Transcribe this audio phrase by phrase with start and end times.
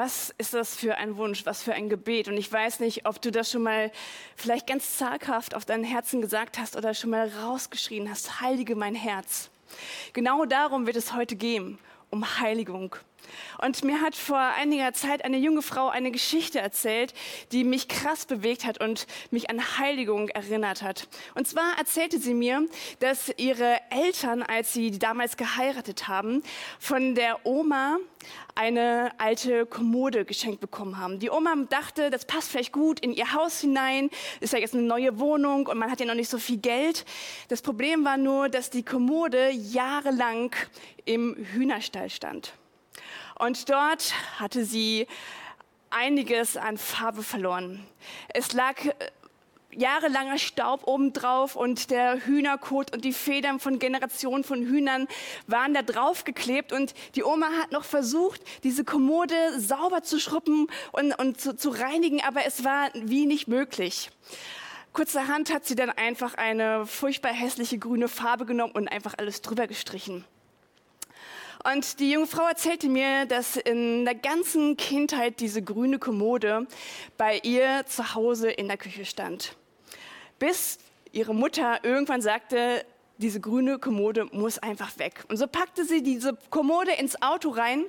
[0.00, 2.28] Was ist das für ein Wunsch, was für ein Gebet?
[2.28, 3.90] Und ich weiß nicht, ob du das schon mal
[4.36, 8.94] vielleicht ganz zaghaft auf dein Herzen gesagt hast oder schon mal rausgeschrien hast, heilige mein
[8.94, 9.50] Herz.
[10.12, 11.80] Genau darum wird es heute gehen,
[12.10, 12.94] um Heiligung.
[13.60, 17.12] Und mir hat vor einiger Zeit eine junge Frau eine Geschichte erzählt,
[17.52, 21.08] die mich krass bewegt hat und mich an Heiligung erinnert hat.
[21.34, 22.66] Und zwar erzählte sie mir,
[23.00, 26.42] dass ihre Eltern, als sie damals geheiratet haben,
[26.78, 27.98] von der Oma
[28.54, 31.18] eine alte Kommode geschenkt bekommen haben.
[31.20, 34.82] Die Oma dachte, das passt vielleicht gut in ihr Haus hinein, ist ja jetzt eine
[34.82, 37.04] neue Wohnung und man hat ja noch nicht so viel Geld.
[37.48, 40.54] Das Problem war nur, dass die Kommode jahrelang
[41.04, 42.52] im Hühnerstall stand.
[43.38, 45.06] Und dort hatte sie
[45.90, 47.86] einiges an Farbe verloren.
[48.28, 48.92] Es lag äh,
[49.70, 55.06] jahrelanger Staub obendrauf und der Hühnerkot und die Federn von Generationen von Hühnern
[55.46, 60.66] waren da drauf geklebt und die Oma hat noch versucht, diese Kommode sauber zu schrubben
[60.92, 64.10] und, und zu, zu reinigen, aber es war wie nicht möglich.
[64.92, 69.68] Kurzerhand hat sie dann einfach eine furchtbar hässliche grüne Farbe genommen und einfach alles drüber
[69.68, 70.24] gestrichen.
[71.64, 76.66] Und die junge Frau erzählte mir, dass in der ganzen Kindheit diese grüne Kommode
[77.16, 79.56] bei ihr zu Hause in der Küche stand.
[80.38, 80.78] Bis
[81.10, 82.84] ihre Mutter irgendwann sagte,
[83.16, 85.24] diese grüne Kommode muss einfach weg.
[85.28, 87.84] Und so packte sie diese Kommode ins Auto rein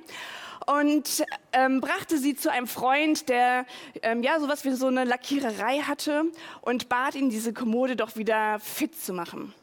[0.66, 3.64] und ähm, brachte sie zu einem Freund, der
[4.02, 6.24] ähm, ja sowas wie so eine Lackiererei hatte
[6.60, 9.54] und bat ihn, diese Kommode doch wieder fit zu machen.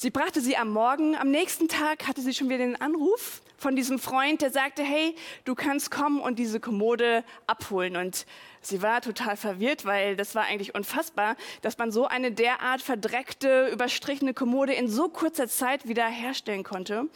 [0.00, 1.16] Sie brachte sie am Morgen.
[1.16, 5.16] Am nächsten Tag hatte sie schon wieder den Anruf von diesem Freund, der sagte, hey,
[5.44, 7.96] du kannst kommen und diese Kommode abholen.
[7.96, 8.24] Und
[8.62, 13.70] sie war total verwirrt, weil das war eigentlich unfassbar, dass man so eine derart verdreckte,
[13.72, 17.08] überstrichene Kommode in so kurzer Zeit wieder herstellen konnte.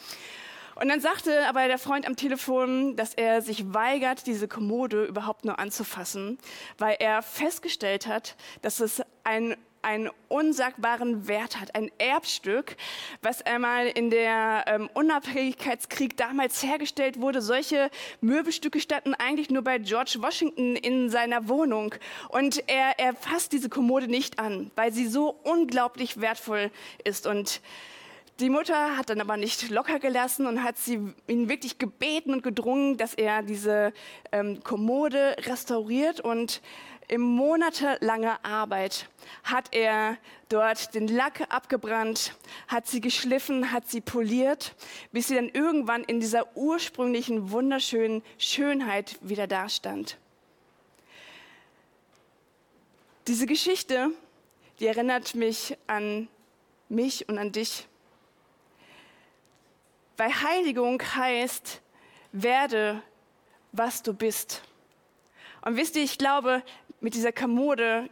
[0.75, 5.45] Und dann sagte aber der Freund am Telefon, dass er sich weigert, diese Kommode überhaupt
[5.45, 6.37] nur anzufassen,
[6.77, 12.75] weil er festgestellt hat, dass es ein einen unsagbaren Wert hat, ein Erbstück,
[13.21, 17.41] was einmal in der ähm, Unabhängigkeitskrieg damals hergestellt wurde.
[17.41, 17.89] Solche
[18.21, 21.93] Möbelstücke standen eigentlich nur bei George Washington in seiner Wohnung.
[22.29, 26.71] Und er, er fasst diese Kommode nicht an, weil sie so unglaublich wertvoll
[27.03, 27.27] ist.
[27.27, 27.61] Und
[28.39, 32.41] die Mutter hat dann aber nicht locker gelassen und hat sie ihn wirklich gebeten und
[32.41, 33.93] gedrungen, dass er diese
[34.31, 36.61] ähm, Kommode restauriert und
[37.07, 39.07] in monatelanger Arbeit
[39.43, 40.17] hat er
[40.49, 42.35] dort den Lack abgebrannt,
[42.67, 44.75] hat sie geschliffen, hat sie poliert,
[45.11, 50.17] bis sie dann irgendwann in dieser ursprünglichen, wunderschönen Schönheit wieder dastand.
[53.27, 54.11] Diese Geschichte,
[54.79, 56.27] die erinnert mich an
[56.89, 57.87] mich und an dich.
[60.17, 61.81] Weil Heiligung heißt,
[62.33, 63.01] werde,
[63.71, 64.61] was du bist.
[65.61, 66.61] Und wisst ihr, ich glaube,
[67.03, 68.09] mit dieser Kommode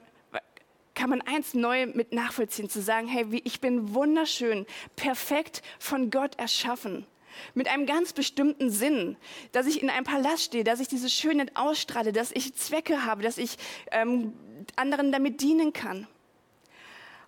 [0.94, 4.66] kann man eins neu mit nachvollziehen, zu sagen, hey, ich bin wunderschön,
[4.98, 7.08] perfekt von Gott erschaffen.
[7.54, 9.16] Mit einem ganz bestimmten Sinn,
[9.54, 13.24] dass ich in einem Palast stehe, dass ich diese Schönheit ausstrahle, dass ich Zwecke habe,
[13.24, 13.56] dass ich
[13.92, 14.34] ähm,
[14.76, 16.08] anderen damit dienen kann.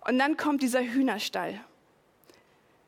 [0.06, 1.58] Und dann kommt dieser Hühnerstall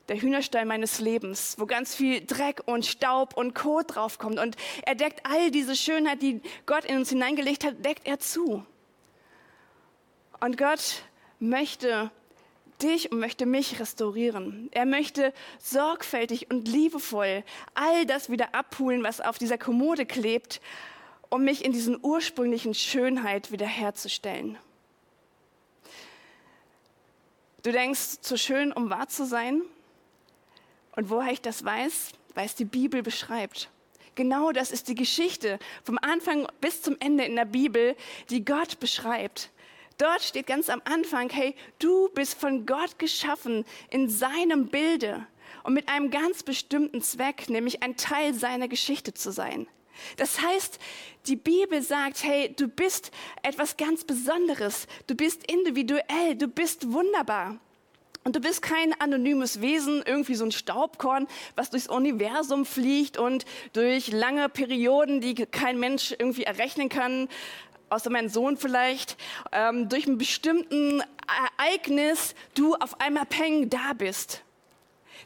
[0.08, 4.38] der Hühnerstall meines Lebens, wo ganz viel Dreck und Staub und Kot draufkommt.
[4.38, 8.64] Und er deckt all diese Schönheit, die Gott in uns hineingelegt hat, deckt er zu.
[10.40, 11.02] Und Gott
[11.40, 12.10] möchte
[12.82, 14.68] dich und möchte mich restaurieren.
[14.72, 17.42] Er möchte sorgfältig und liebevoll
[17.74, 20.60] all das wieder abholen, was auf dieser Kommode klebt,
[21.30, 24.58] um mich in diesen ursprünglichen Schönheit wiederherzustellen.
[27.62, 29.62] Du denkst, zu schön, um wahr zu sein?
[30.96, 33.70] Und woher ich das weiß, weil es die Bibel beschreibt.
[34.14, 37.94] Genau das ist die Geschichte vom Anfang bis zum Ende in der Bibel,
[38.30, 39.50] die Gott beschreibt.
[39.98, 45.26] Dort steht ganz am Anfang, hey, du bist von Gott geschaffen in seinem Bilde
[45.64, 49.66] und mit einem ganz bestimmten Zweck, nämlich ein Teil seiner Geschichte zu sein.
[50.16, 50.78] Das heißt,
[51.26, 53.10] die Bibel sagt, hey, du bist
[53.42, 57.58] etwas ganz Besonderes, du bist individuell, du bist wunderbar.
[58.26, 63.44] Und du bist kein anonymes Wesen, irgendwie so ein Staubkorn, was durchs Universum fliegt und
[63.72, 67.28] durch lange Perioden, die kein Mensch irgendwie errechnen kann,
[67.88, 69.16] außer mein Sohn vielleicht,
[69.52, 71.04] ähm, durch ein bestimmten
[71.56, 74.42] Ereignis du auf einmal peng da bist.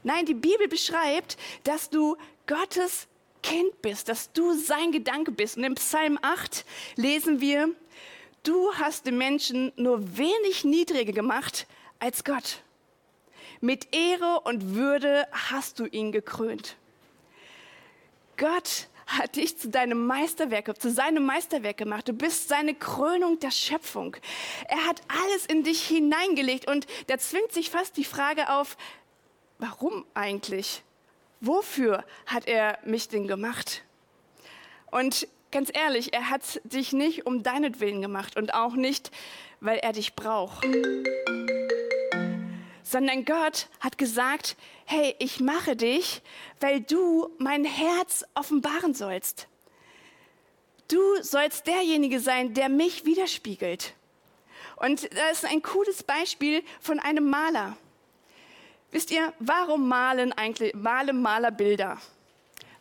[0.03, 3.09] Nein, die Bibel beschreibt, dass du Gottes
[3.43, 5.57] Kind bist, dass du sein Gedanke bist.
[5.57, 6.67] Und im Psalm 8
[6.97, 7.71] lesen wir,
[8.43, 11.67] du hast den Menschen nur wenig niedriger gemacht
[11.99, 12.63] als Gott.
[13.61, 16.77] Mit Ehre und Würde hast du ihn gekrönt.
[18.39, 22.09] Gott hat dich zu deinem Meisterwerk, zu seinem Meisterwerk gemacht.
[22.09, 24.17] Du bist seine Krönung der Schöpfung.
[24.69, 28.79] Er hat alles in dich hineingelegt und da zwingt sich fast die Frage auf,
[29.59, 30.83] warum eigentlich?
[31.41, 33.83] Wofür hat er mich denn gemacht?
[34.91, 39.11] Und ganz ehrlich, er hat dich nicht um deinetwillen gemacht und auch nicht,
[39.61, 40.65] weil er dich braucht
[42.91, 46.23] sondern Gott hat gesagt, hey, ich mache dich,
[46.59, 49.47] weil du mein Herz offenbaren sollst.
[50.89, 53.95] Du sollst derjenige sein, der mich widerspiegelt.
[54.75, 57.77] Und das ist ein cooles Beispiel von einem Maler.
[58.91, 61.99] Wisst ihr, warum malen eigentlich malen Maler Bilder?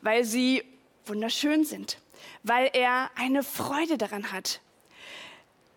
[0.02, 0.64] Weil sie
[1.06, 2.00] wunderschön sind,
[2.42, 4.60] weil er eine Freude daran hat.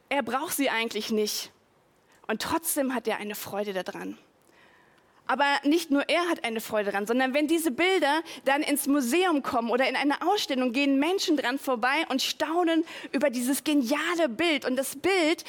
[0.08, 1.52] Er braucht sie eigentlich nicht.
[2.26, 4.18] Und trotzdem hat er eine Freude daran.
[5.26, 9.42] Aber nicht nur er hat eine Freude daran, sondern wenn diese Bilder dann ins Museum
[9.42, 14.64] kommen oder in eine Ausstellung, gehen Menschen dran vorbei und staunen über dieses geniale Bild.
[14.64, 15.44] Und das Bild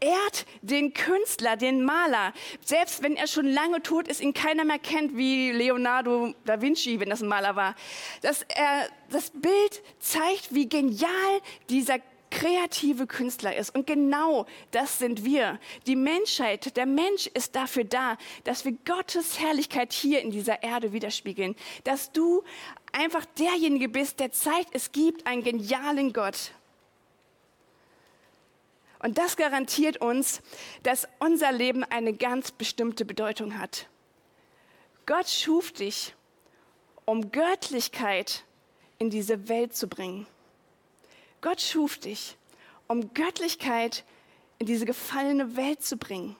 [0.00, 2.32] ehrt den Künstler, den Maler.
[2.64, 7.00] Selbst wenn er schon lange tot ist, ihn keiner mehr kennt wie Leonardo da Vinci,
[7.00, 7.74] wenn das ein Maler war.
[8.20, 11.98] Dass er, das Bild zeigt, wie genial dieser
[12.34, 13.74] kreative Künstler ist.
[13.74, 15.60] Und genau das sind wir.
[15.86, 20.92] Die Menschheit, der Mensch ist dafür da, dass wir Gottes Herrlichkeit hier in dieser Erde
[20.92, 21.54] widerspiegeln.
[21.84, 22.42] Dass du
[22.92, 26.50] einfach derjenige bist, der zeigt, es gibt einen genialen Gott.
[28.98, 30.42] Und das garantiert uns,
[30.82, 33.88] dass unser Leben eine ganz bestimmte Bedeutung hat.
[35.06, 36.14] Gott schuf dich,
[37.04, 38.44] um Göttlichkeit
[38.98, 40.26] in diese Welt zu bringen.
[41.44, 42.38] Gott schuf dich,
[42.88, 44.04] um Göttlichkeit
[44.58, 46.36] in diese gefallene Welt zu bringen.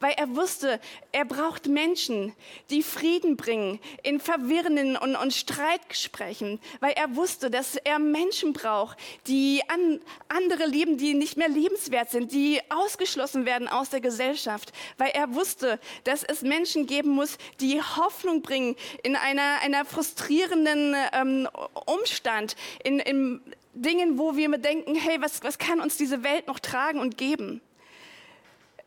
[0.00, 0.80] Weil er wusste,
[1.12, 2.32] er braucht Menschen,
[2.70, 8.96] die Frieden bringen in verwirrenden und, und Streitgesprächen, weil er wusste, dass er Menschen braucht,
[9.26, 14.72] die an, andere lieben, die nicht mehr lebenswert sind, die ausgeschlossen werden aus der Gesellschaft,
[14.96, 20.96] weil er wusste, dass es Menschen geben muss, die Hoffnung bringen in einer, einer frustrierenden
[21.12, 21.48] ähm,
[21.84, 23.42] Umstand, in, in
[23.76, 27.60] Dingen, wo wir denken, hey, was, was kann uns diese Welt noch tragen und geben?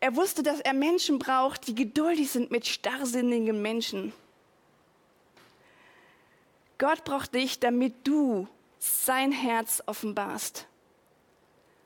[0.00, 4.12] Er wusste, dass er Menschen braucht, die geduldig sind mit starrsinnigen Menschen.
[6.78, 8.48] Gott braucht dich, damit du
[8.78, 10.66] sein Herz offenbarst.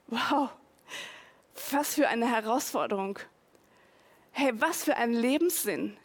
[0.06, 0.51] Wow,
[1.73, 3.19] was für eine Herausforderung.
[4.31, 5.97] Hey, was für ein Lebenssinn.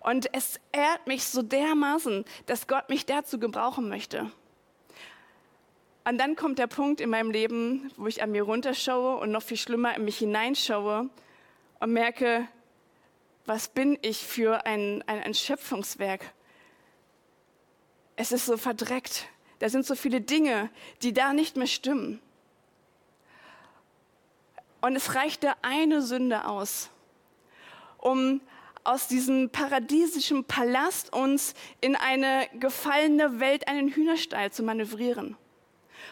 [0.00, 4.30] Und es ehrt mich so dermaßen, dass Gott mich dazu gebrauchen möchte.
[6.08, 9.42] Und dann kommt der Punkt in meinem Leben, wo ich an mir runterschaue und noch
[9.42, 11.10] viel schlimmer in mich hineinschaue
[11.80, 12.48] und merke,
[13.44, 16.32] was bin ich für ein, ein, ein Schöpfungswerk?
[18.16, 19.28] Es ist so verdreckt.
[19.58, 20.70] Da sind so viele Dinge,
[21.02, 22.22] die da nicht mehr stimmen.
[24.80, 26.88] Und es reichte eine Sünde aus,
[27.98, 28.40] um
[28.82, 35.36] aus diesem paradiesischen Palast uns in eine gefallene Welt, einen Hühnerstall zu manövrieren.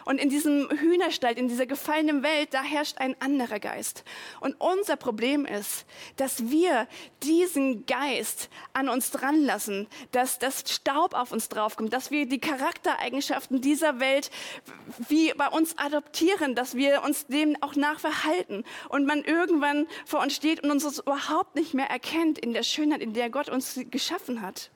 [0.05, 4.03] Und in diesem Hühnerstall, in dieser gefallenen Welt, da herrscht ein anderer Geist.
[4.39, 6.87] Und unser Problem ist, dass wir
[7.23, 12.39] diesen Geist an uns dran lassen, dass das Staub auf uns draufkommt, dass wir die
[12.39, 14.31] Charaktereigenschaften dieser Welt
[15.09, 20.35] wie bei uns adoptieren, dass wir uns dem auch nachverhalten und man irgendwann vor uns
[20.35, 24.41] steht und uns überhaupt nicht mehr erkennt in der Schönheit, in der Gott uns geschaffen
[24.41, 24.71] hat.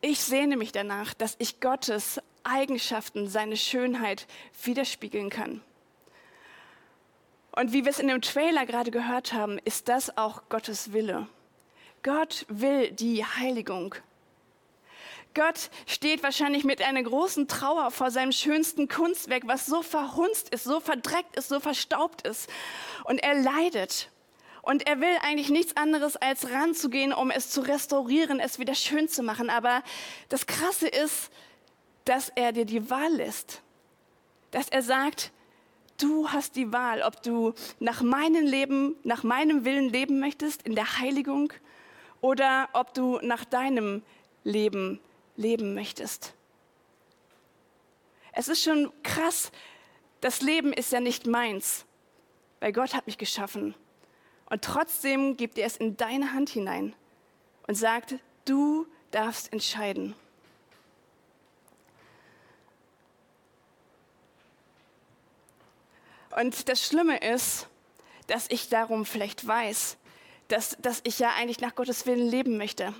[0.00, 4.26] Ich sehne mich danach, dass ich Gottes Eigenschaften, seine Schönheit
[4.62, 5.60] widerspiegeln kann.
[7.52, 11.26] Und wie wir es in dem Trailer gerade gehört haben, ist das auch Gottes Wille.
[12.04, 13.96] Gott will die Heiligung.
[15.34, 20.64] Gott steht wahrscheinlich mit einer großen Trauer vor seinem schönsten Kunstwerk, was so verhunzt ist,
[20.64, 22.48] so verdreckt ist, so verstaubt ist.
[23.04, 24.10] Und er leidet.
[24.68, 29.08] Und er will eigentlich nichts anderes, als ranzugehen, um es zu restaurieren, es wieder schön
[29.08, 29.48] zu machen.
[29.48, 29.82] Aber
[30.28, 31.30] das Krasse ist,
[32.04, 33.62] dass er dir die Wahl lässt.
[34.50, 35.32] Dass er sagt,
[35.98, 40.74] du hast die Wahl, ob du nach meinem Leben, nach meinem Willen leben möchtest, in
[40.74, 41.50] der Heiligung,
[42.20, 44.02] oder ob du nach deinem
[44.44, 45.00] Leben
[45.36, 46.34] leben möchtest.
[48.32, 49.50] Es ist schon krass,
[50.20, 51.86] das Leben ist ja nicht meins,
[52.60, 53.74] weil Gott hat mich geschaffen.
[54.50, 56.94] Und trotzdem gibt er es in deine Hand hinein
[57.66, 58.14] und sagt,
[58.44, 60.14] du darfst entscheiden.
[66.36, 67.68] Und das Schlimme ist,
[68.26, 69.96] dass ich darum vielleicht weiß,
[70.48, 72.94] dass, dass ich ja eigentlich nach Gottes Willen leben möchte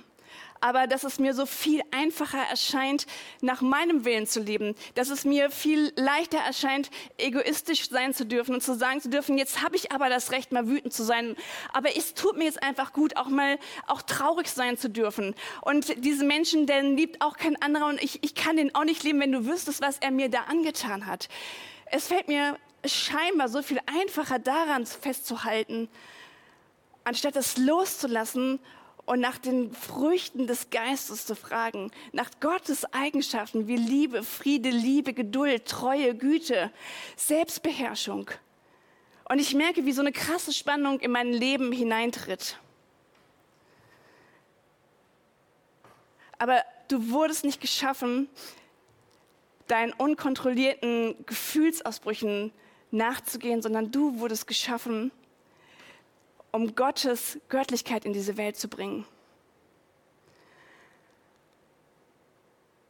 [0.61, 3.05] aber dass es mir so viel einfacher erscheint,
[3.41, 8.55] nach meinem Willen zu leben, dass es mir viel leichter erscheint, egoistisch sein zu dürfen
[8.55, 11.35] und zu sagen zu dürfen, jetzt habe ich aber das Recht, mal wütend zu sein,
[11.73, 15.35] aber es tut mir jetzt einfach gut, auch mal auch traurig sein zu dürfen.
[15.61, 19.03] Und diese Menschen, den liebt auch kein anderer und ich, ich kann den auch nicht
[19.03, 21.29] lieben, wenn du wüsstest, was er mir da angetan hat.
[21.85, 25.89] Es fällt mir scheinbar so viel einfacher daran festzuhalten,
[27.03, 28.59] anstatt es loszulassen
[29.09, 35.15] und nach den Früchten des Geistes zu fragen, nach Gottes Eigenschaften wie Liebe, Friede, Liebe,
[35.15, 36.71] Geduld, Treue, Güte,
[37.15, 38.29] Selbstbeherrschung.
[39.27, 42.59] Und ich merke, wie so eine krasse Spannung in mein Leben hineintritt.
[46.37, 48.29] Aber du wurdest nicht geschaffen,
[49.65, 52.51] deinen unkontrollierten Gefühlsausbrüchen
[52.91, 55.11] nachzugehen, sondern du wurdest geschaffen,
[56.51, 59.05] um Gottes Göttlichkeit in diese Welt zu bringen.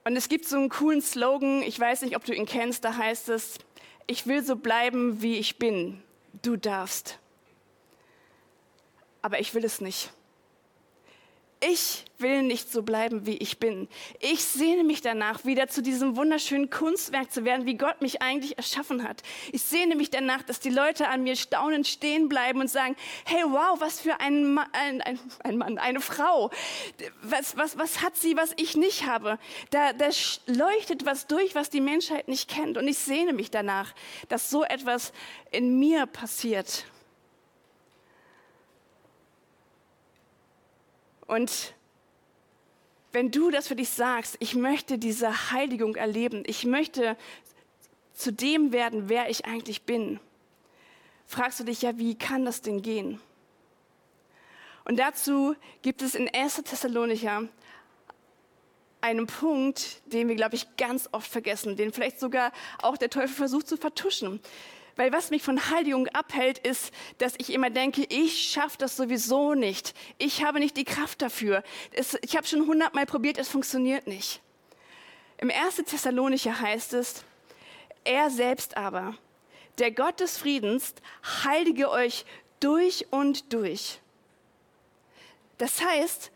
[0.05, 2.95] Und es gibt so einen coolen Slogan, ich weiß nicht, ob du ihn kennst, da
[2.95, 3.59] heißt es,
[4.07, 6.01] ich will so bleiben, wie ich bin,
[6.41, 7.19] du darfst.
[9.21, 10.11] Aber ich will es nicht.
[11.61, 13.89] Ich will nicht so bleiben, wie ich bin.
[14.21, 18.57] Ich sehne mich danach, wieder zu diesem wunderschönen Kunstwerk zu werden, wie Gott mich eigentlich
[18.57, 19.23] erschaffen hat.
[19.51, 23.43] Ich sehne mich danach, dass die Leute an mir staunend stehen bleiben und sagen, hey,
[23.45, 26.49] wow, was für ein, Ma ein, ein, ein Mann, eine Frau.
[27.23, 29.37] Was, was, was hat sie, was ich nicht habe?
[29.69, 30.09] Da, da
[30.45, 32.77] leuchtet was durch, was die Menschheit nicht kennt.
[32.77, 33.93] Und ich sehne mich danach,
[34.29, 35.11] dass so etwas
[35.51, 36.85] in mir passiert.
[41.29, 41.75] Und
[43.11, 47.15] wenn du das für dich sagst, ich möchte diese Heiligung erleben, ich möchte
[48.13, 50.19] zu dem werden, wer ich eigentlich bin,
[51.27, 53.21] fragst du dich ja, wie kann das denn gehen?
[54.85, 56.63] Und dazu gibt es in 1.
[56.63, 57.47] Thessalonicher
[58.99, 63.35] einen Punkt, den wir, glaube ich, ganz oft vergessen, den vielleicht sogar auch der Teufel
[63.35, 64.39] versucht zu vertuschen.
[64.99, 69.53] Weil was mich von Heiligung abhält, ist, dass ich immer denke, ich schaffe das sowieso
[69.53, 69.93] nicht.
[70.17, 71.63] Ich habe nicht die Kraft dafür.
[71.91, 74.41] Es, ich habe schon hundertmal probiert, es funktioniert nicht.
[75.37, 75.77] Im 1.
[75.85, 77.23] Thessalonicher heißt es,
[78.03, 79.15] er selbst aber,
[79.77, 80.93] der Gott des Friedens,
[81.45, 82.25] heilige euch
[82.59, 84.01] durch und durch.
[85.59, 86.29] Das heißt,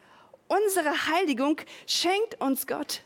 [0.47, 3.01] unsere Heiligung schenkt uns Gott.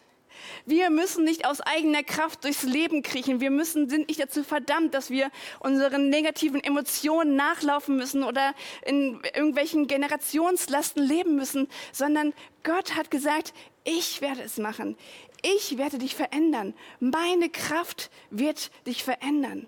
[0.65, 3.39] Wir müssen nicht aus eigener Kraft durchs Leben kriechen.
[3.39, 8.53] Wir müssen, sind nicht dazu verdammt, dass wir unseren negativen Emotionen nachlaufen müssen oder
[8.85, 13.53] in irgendwelchen Generationslasten leben müssen, sondern Gott hat gesagt,
[13.83, 14.97] ich werde es machen.
[15.41, 16.73] Ich werde dich verändern.
[16.99, 19.67] Meine Kraft wird dich verändern.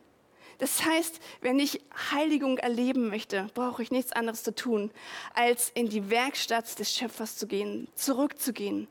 [0.60, 4.92] Das heißt, wenn ich Heiligung erleben möchte, brauche ich nichts anderes zu tun,
[5.34, 8.90] als in die Werkstatt des Schöpfers zu gehen, zurückzugehen,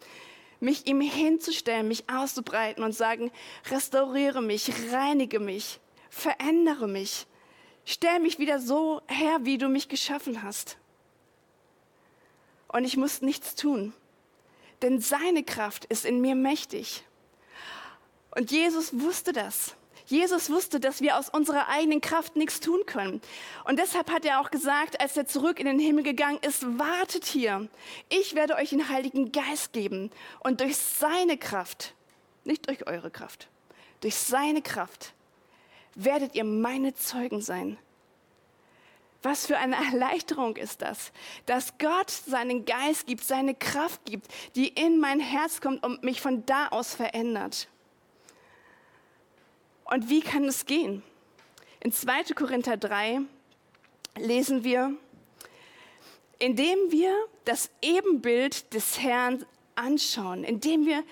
[0.61, 3.31] mich ihm hinzustellen, mich auszubreiten und sagen,
[3.71, 7.27] restauriere mich, reinige mich, verändere mich,
[7.85, 10.79] stell mich wieder so her, wie du mich geschaffen hast.
[12.69, 13.95] Und ich muss nichts tun,
[14.83, 17.05] denn seine Kraft ist in mir mächtig.
[18.33, 19.75] Und Jesus wusste das.
[20.09, 23.21] Jesus wusste, dass wir aus unserer eigenen Kraft nichts tun können.
[23.65, 27.27] Und deshalb hat er auch gesagt, als er zurück in den Himmel gegangen ist, wartet
[27.27, 27.69] hier.
[28.09, 30.11] Ich werde euch den Heiligen Geist geben.
[30.41, 31.95] Und durch seine Kraft,
[32.45, 33.49] nicht durch eure Kraft,
[34.01, 35.13] durch seine Kraft
[35.95, 37.77] werdet ihr meine Zeugen sein.
[39.23, 41.13] Was für eine Erleichterung ist das,
[41.45, 46.23] dass Gott seinen Geist gibt, seine Kraft gibt, die in mein Herz kommt und mich
[46.23, 47.69] von da aus verändert.
[49.91, 51.03] Und wie kann es gehen?
[51.81, 52.35] In 2.
[52.35, 53.21] Korinther 3
[54.19, 54.95] lesen wir,
[56.39, 57.15] indem wir
[57.45, 61.03] das Ebenbild des Herrn anschauen, indem wir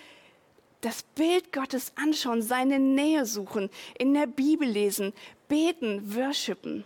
[0.82, 5.14] das Bild Gottes anschauen, seine Nähe suchen, in der Bibel lesen,
[5.48, 6.84] beten, worshipen.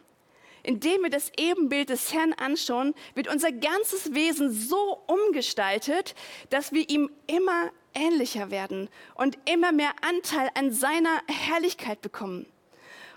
[0.62, 6.14] Indem wir das Ebenbild des Herrn anschauen, wird unser ganzes Wesen so umgestaltet,
[6.50, 12.47] dass wir ihm immer ähnlicher werden und immer mehr Anteil an seiner Herrlichkeit bekommen.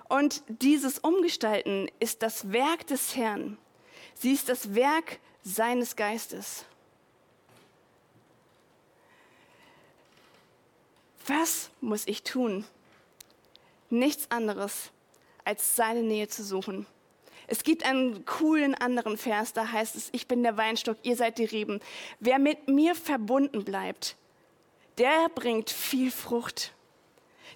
[0.09, 3.57] Und dieses Umgestalten ist das Werk des Herrn.
[4.13, 6.65] Sie ist das Werk seines Geistes.
[11.25, 12.65] Was muss ich tun?
[13.89, 14.91] Nichts anderes,
[15.45, 16.85] als seine Nähe zu suchen.
[17.47, 21.37] Es gibt einen coolen anderen Vers, da heißt es, ich bin der Weinstock, ihr seid
[21.37, 21.79] die Reben.
[22.19, 24.15] Wer mit mir verbunden bleibt,
[24.97, 26.73] der bringt viel Frucht.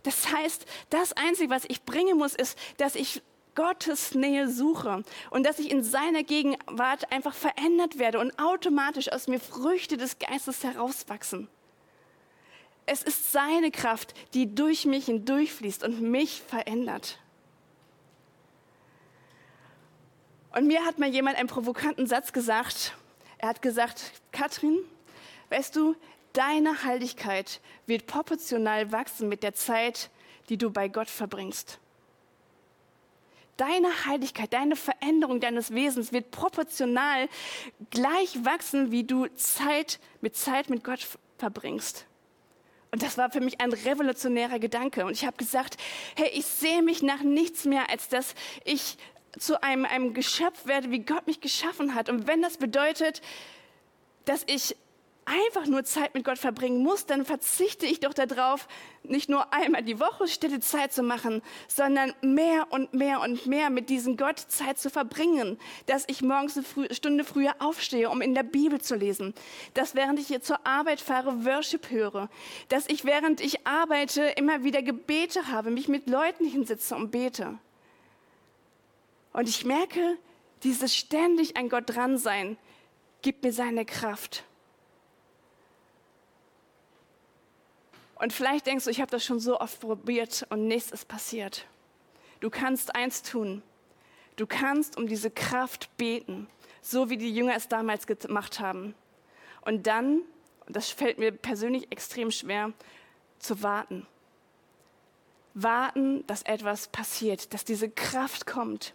[0.04, 3.22] Das heißt, das Einzige, was ich bringen muss, ist, dass ich
[3.56, 9.28] Gottes Nähe suche und dass ich in seiner Gegenwart einfach verändert werde und automatisch aus
[9.28, 11.48] mir Früchte des Geistes herauswachsen.
[12.86, 17.20] Es ist seine Kraft, die durch mich hindurchfließt und mich verändert.
[20.54, 22.96] Und mir hat mal jemand einen provokanten Satz gesagt.
[23.40, 24.78] Er hat gesagt, Katrin,
[25.50, 25.96] weißt du,
[26.38, 30.10] deine Heiligkeit wird proportional wachsen mit der Zeit,
[30.50, 31.80] die du bei Gott verbringst.
[33.58, 37.28] Deine Heiligkeit, deine Veränderung deines Wesens wird proportional
[37.90, 41.08] gleich wachsen, wie du Zeit mit Zeit mit Gott
[41.40, 42.06] verbringst.
[42.92, 45.06] Und das war für mich ein revolutionärer Gedanke.
[45.06, 45.78] Und ich habe gesagt,
[46.16, 48.98] hey, ich sehe mich nach nichts mehr, als dass ich
[49.40, 52.10] zu einem, einem Geschöpf werde, wie Gott mich geschaffen hat.
[52.10, 53.22] Und wenn das bedeutet,
[54.26, 54.76] dass ich
[55.28, 58.68] einfach nur Zeit mit Gott verbringen muss, dann verzichte ich doch darauf,
[59.04, 63.70] nicht nur einmal die Woche stille Zeit zu machen, sondern mehr und mehr und mehr
[63.70, 65.60] mit diesem Gott Zeit zu verbringen.
[65.86, 69.34] Dass ich morgens eine Stunde früher aufstehe, um in der Bibel zu lesen.
[69.74, 72.30] Dass während ich hier zur Arbeit fahre, Worship höre.
[72.70, 77.60] Dass ich während ich arbeite immer wieder Gebete habe, mich mit Leuten hinsitze und bete.
[79.34, 80.18] Und ich merke,
[80.64, 82.58] dieses ständig an Gott dran sein,
[83.22, 84.47] gibt mir seine Kraft.
[88.20, 91.68] Und vielleicht denkst du, ich habe das schon so oft probiert und nichts ist passiert.
[92.40, 93.62] Du kannst eins tun.
[94.36, 96.48] Du kannst um diese Kraft beten,
[96.82, 98.96] so wie die Jünger es damals gemacht haben.
[99.62, 100.22] Und dann,
[100.68, 102.74] das fällt mir persönlich extrem schwer,
[103.40, 104.08] zu warten.
[105.64, 108.94] Warten, dass etwas passiert, dass diese Kraft kommt.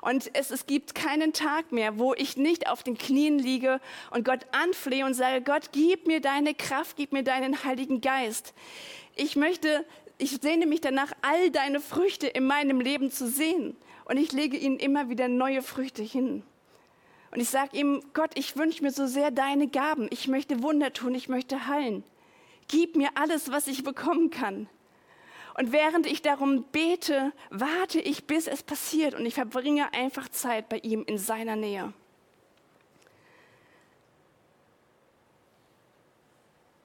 [0.00, 4.24] Und es, es gibt keinen Tag mehr, wo ich nicht auf den Knien liege und
[4.24, 8.54] Gott anflehe und sage, Gott, gib mir deine Kraft, gib mir deinen Heiligen Geist.
[9.16, 9.84] Ich möchte,
[10.18, 13.76] ich sehne mich danach, all deine Früchte in meinem Leben zu sehen.
[14.04, 16.42] Und ich lege ihnen immer wieder neue Früchte hin.
[17.30, 20.08] Und ich sage ihm, Gott, ich wünsche mir so sehr deine Gaben.
[20.10, 22.04] Ich möchte Wunder tun, ich möchte heilen.
[22.68, 24.68] Gib mir alles, was ich bekommen kann.
[25.54, 30.68] Und während ich darum bete, warte ich, bis es passiert und ich verbringe einfach Zeit
[30.68, 31.92] bei ihm in seiner Nähe.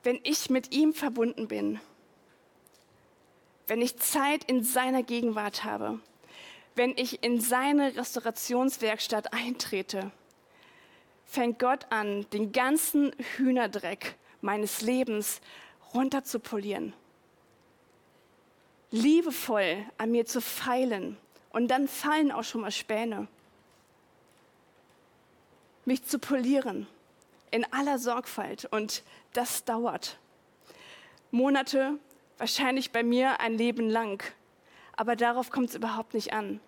[0.03, 1.79] Wenn ich mit ihm verbunden bin,
[3.67, 5.99] wenn ich Zeit in seiner Gegenwart habe,
[6.75, 10.11] wenn ich in seine Restaurationswerkstatt eintrete,
[11.25, 15.41] fängt Gott an, den ganzen Hühnerdreck meines Lebens
[15.93, 16.93] runterzupolieren
[18.91, 21.17] liebevoll an mir zu feilen.
[21.49, 23.27] Und dann fallen auch schon mal Späne.
[25.85, 26.87] Mich zu polieren
[27.51, 28.65] in aller Sorgfalt.
[28.71, 30.17] Und das dauert.
[31.31, 31.97] Monate,
[32.37, 34.23] wahrscheinlich bei mir ein Leben lang.
[34.95, 36.59] Aber darauf kommt es überhaupt nicht an.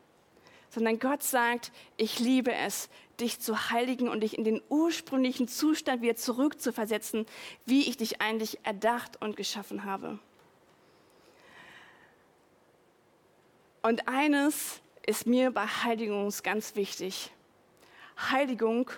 [0.70, 6.02] Sondern Gott sagt, ich liebe es, dich zu heiligen und dich in den ursprünglichen Zustand
[6.02, 7.26] wieder zurückzuversetzen,
[7.66, 10.20] wie ich dich eigentlich erdacht und geschaffen habe.
[13.82, 17.32] Und eines ist mir bei Heiligung ganz wichtig.
[18.32, 18.92] Heiligung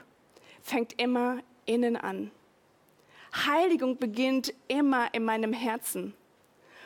[0.61, 2.31] fängt immer innen an.
[3.33, 6.13] Heiligung beginnt immer in meinem Herzen.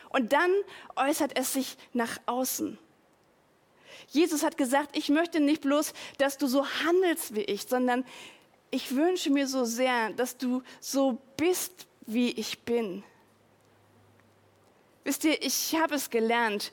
[0.09, 0.51] Und dann
[0.95, 2.77] äußert es sich nach außen.
[4.09, 8.05] Jesus hat gesagt, ich möchte nicht bloß, dass du so handelst wie ich, sondern
[8.71, 13.03] ich wünsche mir so sehr, dass du so bist, wie ich bin.
[15.03, 16.71] Wisst ihr, ich habe es gelernt,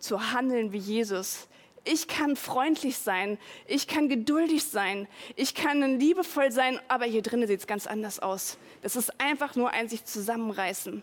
[0.00, 1.46] zu handeln wie Jesus.
[1.84, 7.46] Ich kann freundlich sein, ich kann geduldig sein, ich kann liebevoll sein, aber hier drinnen
[7.46, 8.58] sieht es ganz anders aus.
[8.82, 11.02] Das ist einfach nur ein sich zusammenreißen.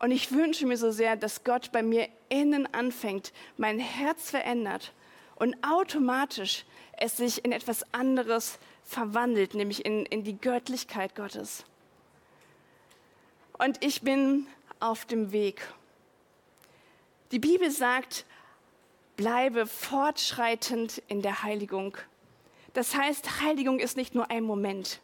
[0.00, 4.92] Und ich wünsche mir so sehr, dass Gott bei mir innen anfängt, mein Herz verändert
[5.34, 6.64] und automatisch
[6.96, 11.64] es sich in etwas anderes verwandelt, nämlich in, in die Göttlichkeit Gottes.
[13.58, 14.46] Und ich bin
[14.78, 15.62] auf dem Weg.
[17.30, 18.24] Die Bibel sagt,
[19.16, 21.98] bleibe fortschreitend in der Heiligung.
[22.72, 25.00] Das heißt, Heiligung ist nicht nur ein Moment.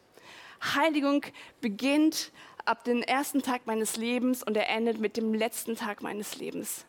[0.73, 1.21] Heiligung
[1.61, 2.31] beginnt
[2.65, 6.85] ab dem ersten Tag meines Lebens und er endet mit dem letzten Tag meines Lebens.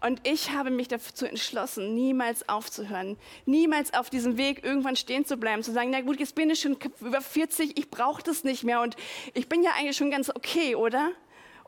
[0.00, 5.36] Und ich habe mich dazu entschlossen, niemals aufzuhören, niemals auf diesem Weg irgendwann stehen zu
[5.36, 8.62] bleiben, zu sagen, na gut, jetzt bin ich schon über 40, ich brauche das nicht
[8.62, 8.94] mehr und
[9.34, 11.10] ich bin ja eigentlich schon ganz okay, oder?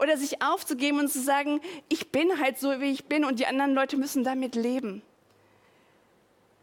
[0.01, 3.47] Oder sich aufzugeben und zu sagen, ich bin halt so, wie ich bin und die
[3.47, 5.03] anderen Leute müssen damit leben.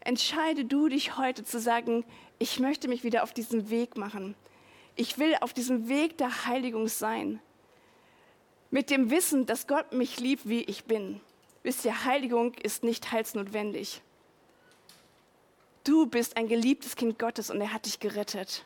[0.00, 2.04] Entscheide du dich heute zu sagen,
[2.38, 4.34] ich möchte mich wieder auf diesen Weg machen.
[4.96, 7.40] Ich will auf diesem Weg der Heiligung sein.
[8.70, 11.20] Mit dem Wissen, dass Gott mich liebt, wie ich bin.
[11.62, 14.02] Wisst ihr, Heiligung ist nicht heilsnotwendig.
[15.84, 18.64] Du bist ein geliebtes Kind Gottes und er hat dich gerettet.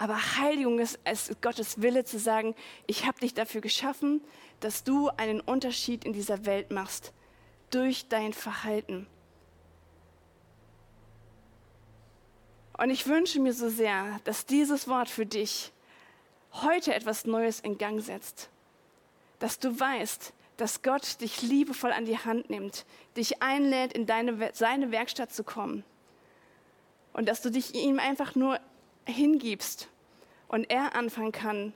[0.00, 2.54] Aber Heiligung ist es Gottes Wille zu sagen,
[2.86, 4.22] ich habe dich dafür geschaffen,
[4.60, 7.12] dass du einen Unterschied in dieser Welt machst
[7.68, 9.06] durch dein Verhalten.
[12.78, 15.70] Und ich wünsche mir so sehr, dass dieses Wort für dich
[16.52, 18.48] heute etwas Neues in Gang setzt.
[19.38, 22.86] Dass du weißt, dass Gott dich liebevoll an die Hand nimmt,
[23.18, 25.84] dich einlädt, in deine, seine Werkstatt zu kommen.
[27.12, 28.58] Und dass du dich ihm einfach nur
[29.10, 29.88] hingibst
[30.48, 31.72] und er anfangen kann,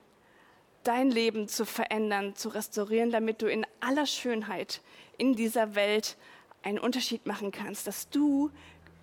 [0.85, 4.81] dein Leben zu verändern, zu restaurieren, damit du in aller Schönheit
[5.17, 6.17] in dieser Welt
[6.63, 8.51] einen Unterschied machen kannst, dass du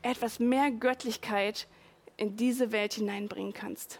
[0.02, 1.68] etwas mehr Göttlichkeit
[2.18, 4.00] in diese Welt hineinbringen kannst.